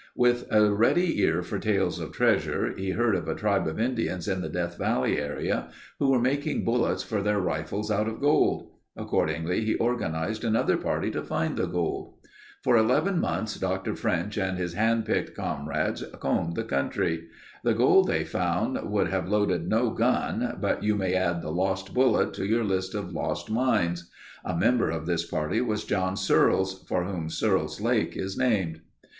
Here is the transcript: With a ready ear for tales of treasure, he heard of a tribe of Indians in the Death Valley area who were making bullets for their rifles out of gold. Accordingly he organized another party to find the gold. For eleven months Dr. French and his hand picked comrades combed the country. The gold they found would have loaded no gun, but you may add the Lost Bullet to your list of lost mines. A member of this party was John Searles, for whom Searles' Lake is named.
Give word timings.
With 0.15 0.47
a 0.51 0.71
ready 0.73 1.19
ear 1.21 1.43
for 1.43 1.59
tales 1.59 1.99
of 1.99 2.11
treasure, 2.11 2.73
he 2.75 2.89
heard 2.89 3.13
of 3.13 3.27
a 3.27 3.35
tribe 3.35 3.67
of 3.67 3.79
Indians 3.79 4.27
in 4.27 4.41
the 4.41 4.49
Death 4.49 4.75
Valley 4.79 5.19
area 5.19 5.69
who 5.99 6.09
were 6.09 6.17
making 6.19 6.65
bullets 6.65 7.03
for 7.03 7.21
their 7.21 7.37
rifles 7.37 7.91
out 7.91 8.07
of 8.07 8.19
gold. 8.19 8.71
Accordingly 8.97 9.63
he 9.63 9.75
organized 9.75 10.43
another 10.43 10.75
party 10.75 11.11
to 11.11 11.21
find 11.21 11.55
the 11.55 11.67
gold. 11.67 12.15
For 12.63 12.75
eleven 12.75 13.19
months 13.19 13.59
Dr. 13.59 13.95
French 13.95 14.37
and 14.37 14.57
his 14.57 14.73
hand 14.73 15.05
picked 15.05 15.35
comrades 15.37 16.03
combed 16.19 16.55
the 16.55 16.63
country. 16.63 17.27
The 17.63 17.75
gold 17.75 18.07
they 18.07 18.23
found 18.23 18.79
would 18.89 19.09
have 19.09 19.29
loaded 19.29 19.69
no 19.69 19.91
gun, 19.91 20.57
but 20.59 20.81
you 20.83 20.95
may 20.95 21.13
add 21.13 21.43
the 21.43 21.51
Lost 21.51 21.93
Bullet 21.93 22.33
to 22.33 22.47
your 22.47 22.63
list 22.63 22.95
of 22.95 23.13
lost 23.13 23.51
mines. 23.51 24.09
A 24.43 24.57
member 24.57 24.89
of 24.89 25.05
this 25.05 25.27
party 25.27 25.61
was 25.61 25.85
John 25.85 26.17
Searles, 26.17 26.83
for 26.87 27.03
whom 27.03 27.29
Searles' 27.29 27.79
Lake 27.79 28.17
is 28.17 28.35
named. 28.35 28.81